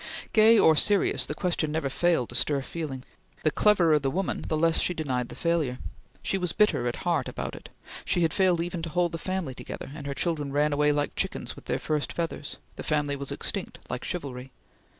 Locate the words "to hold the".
8.81-9.19